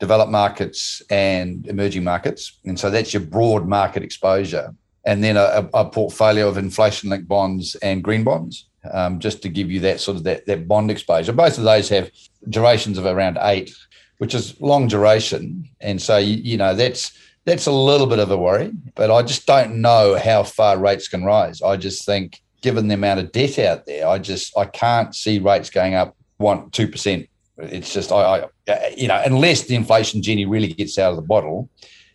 [0.00, 4.74] developed markets and emerging markets, and so that's your broad market exposure,
[5.06, 9.70] and then a, a portfolio of inflation-linked bonds and green bonds, um, just to give
[9.70, 11.32] you that sort of that, that bond exposure.
[11.32, 12.10] Both of those have
[12.48, 13.74] durations of around eight,
[14.18, 17.12] which is long duration, and so you, you know that's
[17.44, 21.08] that's a little bit of a worry, but I just don't know how far rates
[21.08, 21.60] can rise.
[21.60, 25.38] I just think, given the amount of debt out there, I just I can't see
[25.38, 27.28] rates going up one two percent.
[27.58, 31.22] It's just I, I, you know unless the inflation genie really gets out of the
[31.22, 31.68] bottle,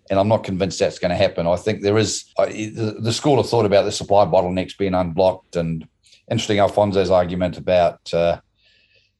[0.10, 1.48] and I'm not convinced that's going to happen.
[1.48, 5.88] I think there is the, school of thought about the supply bottlenecks being unblocked, and
[6.30, 8.14] interesting Alfonso's argument about.
[8.14, 8.40] Uh,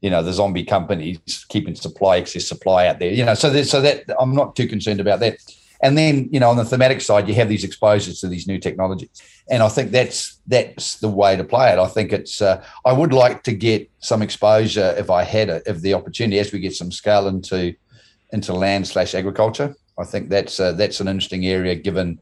[0.02, 3.82] you know the zombie companies keeping supply excess supply out there you know so so
[3.82, 5.38] that i'm not too concerned about that
[5.82, 8.60] and then, you know, on the thematic side, you have these exposures to these new
[8.60, 9.10] technologies,
[9.50, 11.80] and I think that's that's the way to play it.
[11.80, 12.42] I think it's.
[12.42, 16.40] Uh, I would like to get some exposure if I had it, if the opportunity,
[16.40, 17.74] as we get some scale into
[18.34, 19.74] into land slash agriculture.
[20.00, 22.20] I think that's uh, that's an interesting area, given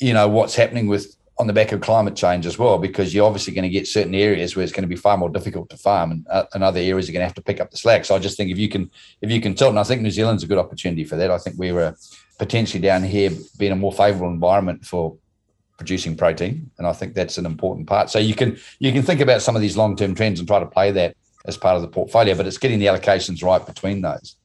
[0.00, 3.26] you know what's happening with on the back of climate change as well, because you're
[3.26, 5.76] obviously going to get certain areas where it's going to be far more difficult to
[5.76, 8.04] farm, and, uh, and other areas are going to have to pick up the slack.
[8.04, 8.90] So I just think if you can
[9.20, 11.30] if you can tilt, and I think New Zealand's a good opportunity for that.
[11.30, 11.94] I think we were
[12.38, 15.16] potentially down here being a more favourable environment for
[15.76, 18.10] producing protein, and I think that's an important part.
[18.10, 20.60] So you can you can think about some of these long term trends and try
[20.60, 24.00] to play that as part of the portfolio, but it's getting the allocations right between
[24.00, 24.36] those.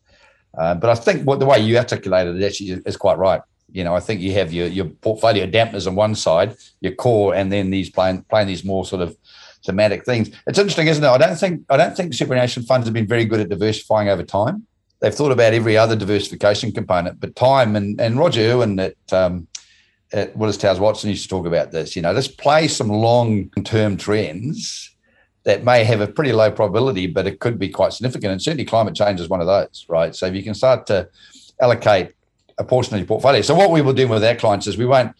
[0.57, 3.41] Uh, but I think what the way you articulated it actually is quite right.
[3.71, 7.35] You know, I think you have your your portfolio dampeners on one side, your core,
[7.35, 9.15] and then these playing playing these more sort of
[9.63, 10.29] thematic things.
[10.47, 11.07] It's interesting, isn't it?
[11.07, 14.23] I don't think I don't think superannuation funds have been very good at diversifying over
[14.23, 14.65] time
[14.99, 19.47] they've thought about every other diversification component, but time and and Roger Urwin at um,
[20.11, 21.95] at Willis Towers Watson used to talk about this.
[21.95, 24.88] You know, let's play some long term trends
[25.49, 28.31] that may have a pretty low probability, but it could be quite significant.
[28.31, 30.15] And certainly, climate change is one of those, right?
[30.15, 31.09] So if you can start to
[31.59, 32.11] allocate
[32.59, 33.41] a portion of your portfolio.
[33.41, 35.15] So what we will do with our clients is we won't.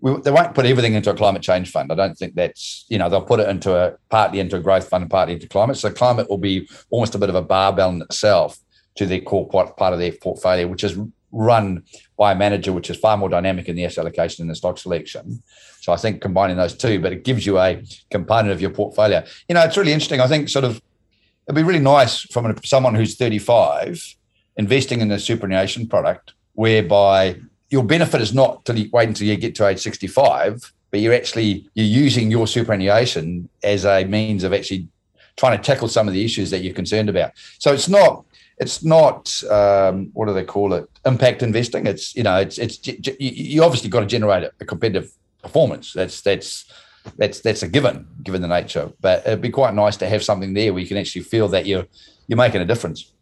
[0.00, 1.90] We, they won't put everything into a climate change fund.
[1.90, 4.88] I don't think that's, you know, they'll put it into a partly into a growth
[4.88, 5.76] fund and partly into climate.
[5.76, 8.58] So climate will be almost a bit of a barbell in itself
[8.96, 10.96] to their core part of their portfolio, which is
[11.32, 11.84] run
[12.16, 14.78] by a manager, which is far more dynamic in the asset allocation and the stock
[14.78, 15.42] selection.
[15.82, 19.24] So I think combining those two, but it gives you a component of your portfolio.
[19.48, 20.20] You know, it's really interesting.
[20.20, 20.80] I think sort of
[21.48, 24.00] it'd be really nice from someone who's 35
[24.56, 27.34] investing in a superannuation product whereby
[27.70, 31.68] your benefit is not to wait until you get to age 65, but you're actually
[31.74, 34.86] you're using your superannuation as a means of actually
[35.36, 37.32] trying to tackle some of the issues that you're concerned about.
[37.58, 38.24] So it's not
[38.58, 42.78] it's not um, what do they call it impact investing it's you know it's it's
[43.18, 45.10] you obviously got to generate a competitive
[45.42, 45.92] performance.
[45.92, 46.72] That's that's
[47.16, 48.92] that's that's a given given the nature.
[49.00, 51.66] But it'd be quite nice to have something there where you can actually feel that
[51.66, 51.86] you're
[52.28, 53.12] you're making a difference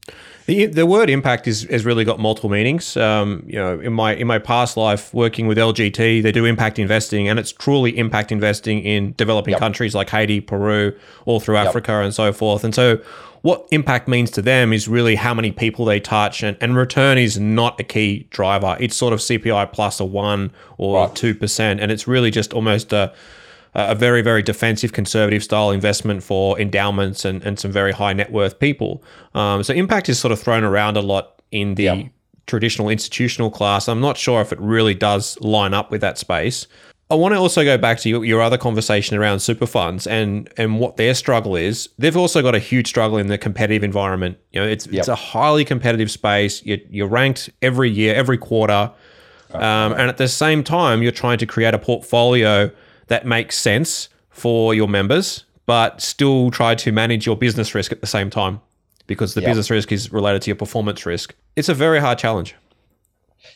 [0.50, 2.96] the, the word impact is has really got multiple meanings.
[2.96, 6.80] Um, you know, in my in my past life working with LGT, they do impact
[6.80, 9.60] investing, and it's truly impact investing in developing yep.
[9.60, 10.92] countries like Haiti, Peru,
[11.24, 11.68] all through yep.
[11.68, 12.64] Africa, and so forth.
[12.64, 13.00] And so,
[13.42, 17.16] what impact means to them is really how many people they touch, and, and return
[17.16, 18.76] is not a key driver.
[18.80, 21.40] It's sort of CPI plus a one or two right.
[21.40, 23.14] percent, and it's really just almost a
[23.74, 28.32] a very, very defensive, conservative style investment for endowments and, and some very high net
[28.32, 29.02] worth people.
[29.34, 32.06] Um, so impact is sort of thrown around a lot in the yep.
[32.46, 33.88] traditional institutional class.
[33.88, 36.66] I'm not sure if it really does line up with that space.
[37.10, 40.78] I want to also go back to your, other conversation around super funds and and
[40.78, 41.88] what their struggle is.
[41.98, 44.38] They've also got a huge struggle in the competitive environment.
[44.52, 45.00] You know, it's yep.
[45.00, 46.64] it's a highly competitive space.
[46.64, 48.92] You're, you're ranked every year, every quarter,
[49.52, 52.70] um, and at the same time, you're trying to create a portfolio
[53.10, 58.00] that makes sense for your members, but still try to manage your business risk at
[58.00, 58.60] the same time
[59.08, 59.50] because the yep.
[59.50, 61.34] business risk is related to your performance risk.
[61.56, 62.54] It's a very hard challenge.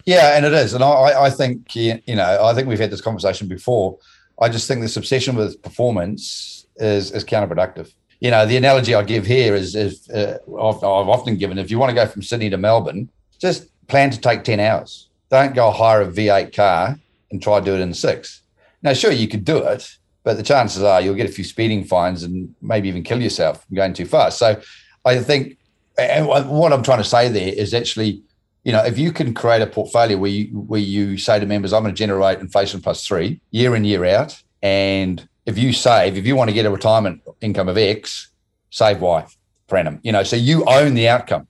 [0.04, 0.74] Yeah, and it is.
[0.74, 3.96] And I, I think, you know, I think we've had this conversation before.
[4.42, 7.92] I just think this obsession with performance is, is counterproductive.
[8.18, 11.70] You know, the analogy I give here is, is uh, I've, I've often given if
[11.70, 15.08] you want to go from Sydney to Melbourne, just plan to take 10 hours.
[15.30, 16.98] Don't go hire a V8 car
[17.30, 18.40] and try to do it in six.
[18.84, 21.84] Now, sure, you could do it, but the chances are you'll get a few speeding
[21.84, 24.38] fines and maybe even kill yourself going too fast.
[24.38, 24.60] So
[25.06, 25.56] I think,
[25.98, 28.22] and what I'm trying to say there is actually,
[28.62, 31.72] you know, if you can create a portfolio where you where you say to members,
[31.72, 36.16] I'm going to generate inflation plus three year in year out, and if you save,
[36.16, 38.28] if you want to get a retirement income of X,
[38.70, 39.26] save Y
[39.66, 40.00] per annum.
[40.02, 41.46] You know, so you own the outcome.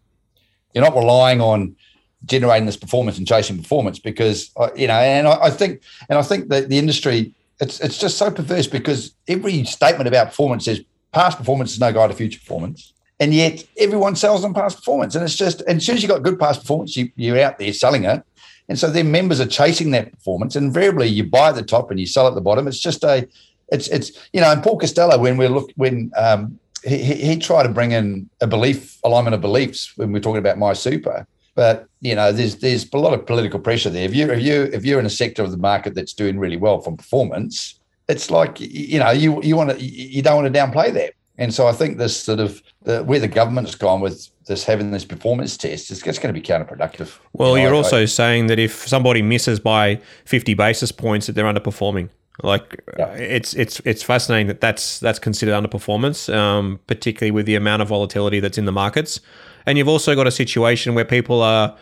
[0.73, 1.77] You're not relying on
[2.27, 6.23] generating this performance and chasing performance because uh, you know and I, think and I
[6.23, 10.81] think that the industry it's it's just so perverse because every statement about performance says
[11.15, 12.93] past performance is no guide to future performance.
[13.21, 15.15] And yet everyone sells on past performance.
[15.15, 17.59] And it's just and as soon as you've got good past performance you, you're out
[17.59, 18.23] there selling it.
[18.69, 20.57] And so their members are chasing that performance.
[20.57, 22.67] And invariably you buy at the top and you sell at the bottom.
[22.67, 23.27] It's just a
[23.69, 27.63] it's it's you know and Paul Costello when we look when um he, he tried
[27.63, 32.15] to bring in a belief alignment of beliefs when we're talking about MySuper But you
[32.15, 34.05] know, there's there's a lot of political pressure there.
[34.05, 36.57] If you if you if you're in a sector of the market that's doing really
[36.57, 40.59] well from performance, it's like you know you you want to you don't want to
[40.59, 41.15] downplay that.
[41.37, 44.93] And so I think this sort of the, where the government's gone with this having
[44.93, 47.19] this performance test, it's, it's going to be counterproductive.
[47.33, 51.47] Well, you are also saying that if somebody misses by 50 basis points, that they're
[51.47, 52.09] underperforming.
[52.43, 53.13] Like yeah.
[53.15, 57.89] it's it's it's fascinating that that's that's considered underperformance, um, particularly with the amount of
[57.89, 59.21] volatility that's in the markets.
[59.67, 61.77] And you've also got a situation where people are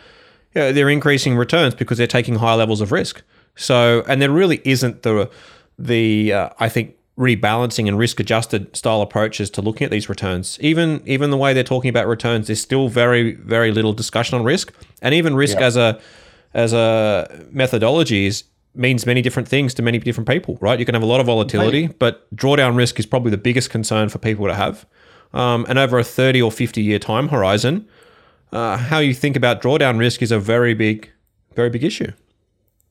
[0.54, 3.22] you know, they're increasing returns because they're taking higher levels of risk.
[3.56, 5.30] So, and there really isn't the
[5.78, 10.58] the uh, I think rebalancing and risk adjusted style approaches to looking at these returns.
[10.60, 14.44] Even even the way they're talking about returns, there's still very very little discussion on
[14.44, 15.66] risk, and even risk yeah.
[15.66, 16.00] as a
[16.54, 20.78] as a methodology is means many different things to many different people, right?
[20.78, 24.08] You can have a lot of volatility, but drawdown risk is probably the biggest concern
[24.08, 24.86] for people to have.
[25.34, 27.88] Um, and over a 30 or 50 year time horizon,
[28.52, 31.10] uh, how you think about drawdown risk is a very big,
[31.54, 32.12] very big issue.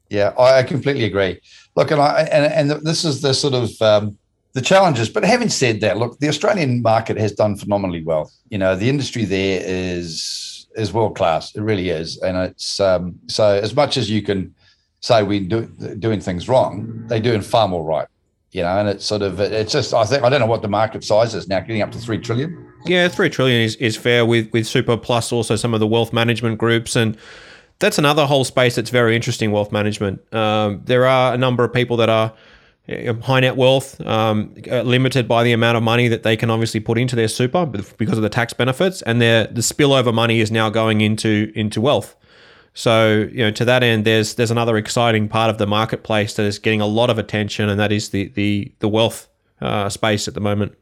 [0.09, 1.39] Yeah, I completely agree.
[1.75, 4.17] Look, and I and, and this is the sort of um,
[4.53, 5.07] the challenges.
[5.07, 8.29] But having said that, look, the Australian market has done phenomenally well.
[8.49, 11.55] You know, the industry there is is world class.
[11.55, 14.53] It really is, and it's um, so as much as you can
[14.99, 15.65] say we do
[15.99, 18.07] doing things wrong, they're doing far more right.
[18.51, 20.67] You know, and it's sort of it's just I think I don't know what the
[20.67, 22.67] market size is now, getting up to three trillion.
[22.85, 26.11] Yeah, three trillion is, is fair with with super plus also some of the wealth
[26.11, 27.17] management groups and
[27.81, 29.51] that's another whole space that's very interesting.
[29.51, 30.21] Wealth management.
[30.33, 32.33] Um, there are a number of people that are
[33.23, 36.79] high net wealth, um, uh, limited by the amount of money that they can obviously
[36.79, 40.69] put into their super because of the tax benefits, and the spillover money is now
[40.69, 42.15] going into into wealth.
[42.73, 46.45] So, you know, to that end, there's there's another exciting part of the marketplace that
[46.45, 49.27] is getting a lot of attention, and that is the the the wealth
[49.59, 50.75] uh, space at the moment.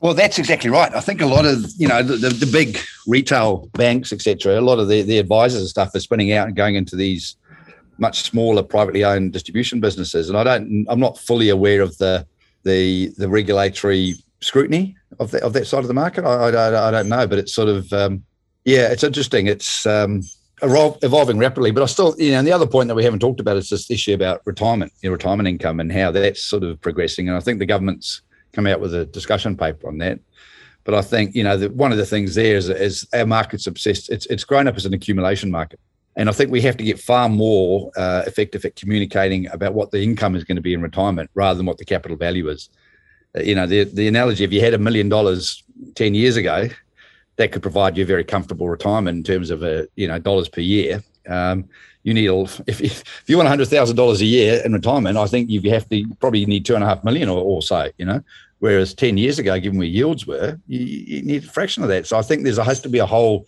[0.00, 0.92] Well, that's exactly right.
[0.94, 4.58] I think a lot of you know the, the, the big retail banks, etc.
[4.58, 7.36] A lot of the the advisors and stuff are spinning out and going into these
[7.98, 10.86] much smaller privately owned distribution businesses, and I don't.
[10.88, 12.26] I'm not fully aware of the
[12.62, 16.24] the the regulatory scrutiny of that of that side of the market.
[16.24, 18.24] I, I, I don't know, but it's sort of um,
[18.64, 19.46] yeah, it's interesting.
[19.48, 20.22] It's um,
[20.62, 21.70] evolving rapidly.
[21.70, 23.68] But I still, you know, and the other point that we haven't talked about is
[23.68, 27.28] this issue about retirement, you know, retirement income, and how that's sort of progressing.
[27.28, 28.22] And I think the government's
[28.52, 30.20] come out with a discussion paper on that.
[30.84, 33.66] But I think you know the, one of the things there is, is our market's
[33.66, 34.10] obsessed.
[34.10, 35.78] It's it's grown up as an accumulation market,
[36.16, 39.92] and I think we have to get far more uh, effective at communicating about what
[39.92, 42.68] the income is going to be in retirement rather than what the capital value is.
[43.36, 45.62] Uh, you know, the the analogy: if you had a million dollars
[45.94, 46.68] ten years ago,
[47.36, 50.48] that could provide you a very comfortable retirement in terms of a you know dollars
[50.48, 51.02] per year.
[51.28, 51.68] Um,
[52.02, 52.28] you need
[52.66, 55.88] if, if you want hundred thousand dollars a year in retirement, I think you have
[55.88, 57.90] to probably need two and a half million or, or so.
[57.96, 58.22] You know,
[58.58, 62.06] whereas ten years ago, given where yields were, you, you, need a fraction of that.
[62.06, 63.46] So I think there's has to be a whole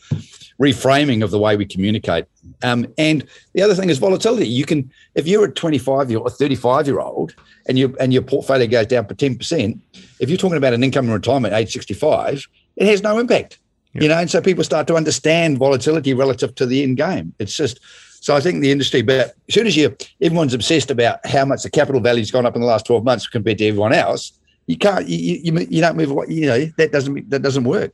[0.60, 2.26] reframing of the way we communicate.
[2.62, 4.46] Um, and the other thing is volatility.
[4.46, 7.34] You can if you're a 25 year old or 35 year old
[7.66, 9.82] and you and your portfolio goes down for 10 percent,
[10.20, 13.58] if you're talking about an income in retirement age 65, it has no impact
[13.94, 14.02] Yep.
[14.02, 17.32] You know, and so people start to understand volatility relative to the end game.
[17.38, 17.80] It's just
[18.20, 21.62] so I think the industry, but as soon as you everyone's obsessed about how much
[21.62, 24.32] the capital value's gone up in the last 12 months compared to everyone else,
[24.66, 27.92] you can't you you, you don't move away, you know that doesn't that doesn't work.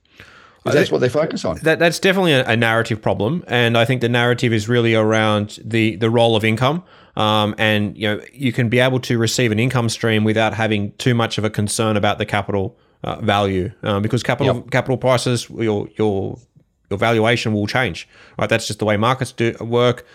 [0.65, 1.59] That's what they focus on.
[1.63, 5.59] That, that's definitely a, a, narrative problem, and I think the narrative is really around
[5.65, 6.85] the the role of income.
[7.17, 10.93] Um, and you know you can be able to receive an income stream without having
[10.93, 14.71] too much of a concern about the capital uh, value uh, because capital yep.
[14.71, 16.39] capital prices your your
[16.91, 18.09] your valuation will change
[18.39, 18.49] right?
[18.49, 20.07] That's just the way markets do work.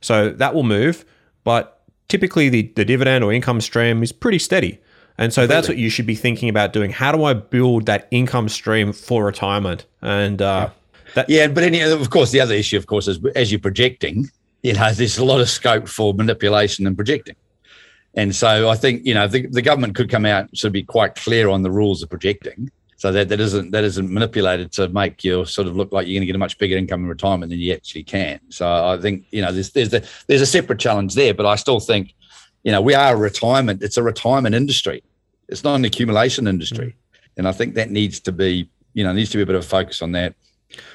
[0.00, 1.04] So that will move
[1.44, 4.80] but typically the, the dividend or income stream is pretty steady.
[5.16, 6.90] And so that's what you should be thinking about doing.
[6.90, 9.86] How do i build that income stream for retirement?
[10.02, 10.70] And uh,
[11.14, 14.28] that- yeah but any, of course the other issue of course is as you're projecting
[14.62, 17.36] you know there's a lot of scope for manipulation and projecting
[18.16, 21.14] and so I think you know the, the government could come out should be quite
[21.14, 25.24] clear on the rules of projecting, so that that isn't that isn't manipulated to make
[25.24, 27.50] you sort of look like you're going to get a much bigger income in retirement
[27.50, 28.38] than you actually can.
[28.50, 31.56] So I think you know there's there's a, there's a separate challenge there, but I
[31.56, 32.14] still think
[32.62, 33.82] you know we are a retirement.
[33.82, 35.02] It's a retirement industry.
[35.48, 37.38] It's not an accumulation industry, mm-hmm.
[37.38, 39.64] and I think that needs to be you know needs to be a bit of
[39.64, 40.34] a focus on that.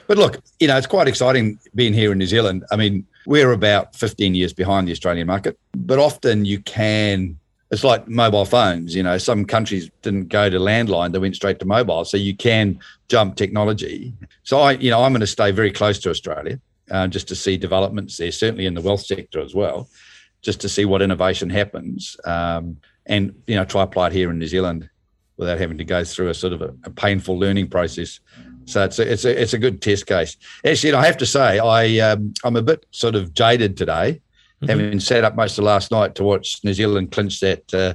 [0.07, 2.65] But look, you know, it's quite exciting being here in New Zealand.
[2.71, 7.37] I mean, we're about 15 years behind the Australian market, but often you can.
[7.71, 8.95] It's like mobile phones.
[8.95, 12.03] You know, some countries didn't go to landline; they went straight to mobile.
[12.05, 14.13] So you can jump technology.
[14.41, 16.59] So I, you know, I'm going to stay very close to Australia
[16.89, 19.87] uh, just to see developments there, certainly in the wealth sector as well,
[20.41, 24.39] just to see what innovation happens, um, and you know, try apply it here in
[24.39, 24.89] New Zealand
[25.37, 28.21] without having to go through a sort of a, a painful learning process.
[28.69, 30.37] So it's a, it's a it's a good test case.
[30.65, 34.21] Actually, I have to say I um, I'm a bit sort of jaded today,
[34.61, 34.67] mm-hmm.
[34.67, 37.93] having sat up most of last night to watch New Zealand clinch that uh,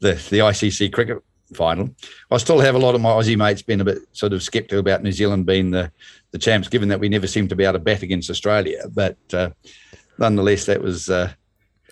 [0.00, 1.22] the the ICC cricket
[1.54, 1.90] final.
[2.30, 4.78] I still have a lot of my Aussie mates been a bit sort of sceptical
[4.78, 5.90] about New Zealand being the
[6.32, 8.84] the champs, given that we never seem to be able to bat against Australia.
[8.88, 9.50] But uh,
[10.18, 11.08] nonetheless, that was.
[11.08, 11.32] Uh,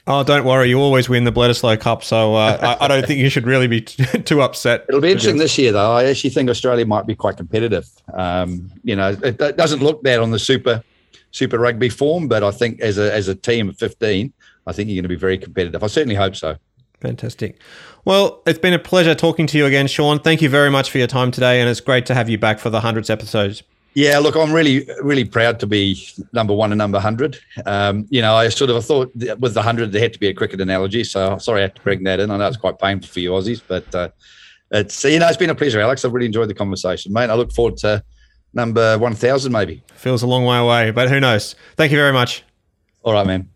[0.09, 0.69] oh, don't worry!
[0.69, 3.69] You always win the Bledisloe Cup, so uh, I, I, don't think you should really
[3.69, 4.87] be t- too upset.
[4.89, 5.93] It'll be interesting this year, though.
[5.93, 7.89] I actually think Australia might be quite competitive.
[8.15, 10.83] Um, you know, it, it, doesn't look that on the Super
[11.31, 14.33] Super Rugby form, but I think as a as a team of fifteen,
[14.67, 15.85] I think you're going to be very competitive.
[15.85, 16.57] I certainly hope so.
[17.01, 17.61] Fantastic.
[18.05, 20.19] Well, it's been a pleasure talking to you again, Sean.
[20.19, 22.59] Thank you very much for your time today, and it's great to have you back
[22.59, 23.63] for the hundredth episodes.
[23.99, 26.01] Yeah, look, I'm really, really proud to be
[26.33, 27.41] number one and number 100.
[27.67, 30.35] Um, you know, I sort of thought with the 100, there had to be a
[30.35, 31.03] cricket analogy.
[31.03, 32.31] So sorry I had to bring that in.
[32.31, 34.11] I know it's quite painful for you Aussies, but uh,
[34.71, 36.05] it's, you know, it's been a pleasure, Alex.
[36.05, 37.29] I've really enjoyed the conversation, mate.
[37.29, 38.05] I look forward to
[38.55, 39.83] number 1,000 maybe.
[39.97, 41.57] Feels a long way away, but who knows?
[41.75, 42.45] Thank you very much.
[43.03, 43.49] All right, man.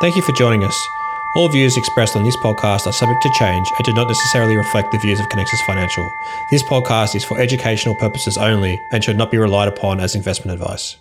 [0.00, 0.97] Thank you for joining us.
[1.38, 4.90] All views expressed on this podcast are subject to change and do not necessarily reflect
[4.90, 6.10] the views of Conexus Financial.
[6.50, 10.60] This podcast is for educational purposes only and should not be relied upon as investment
[10.60, 10.96] advice.